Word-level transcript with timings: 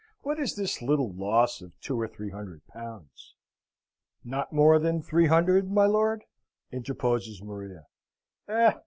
What 0.23 0.39
is 0.39 0.55
this 0.55 0.81
little 0.81 1.13
loss 1.13 1.61
of 1.61 1.79
two 1.79 2.01
or 2.01 2.07
three 2.07 2.31
hundred 2.31 2.65
pounds?" 2.65 3.35
"Not 4.23 4.51
more 4.51 4.79
than 4.79 5.03
three 5.03 5.27
hundred, 5.27 5.69
my 5.71 5.85
lord?" 5.85 6.23
interposes 6.71 7.43
Maria. 7.43 7.85
"Eh! 8.47 8.73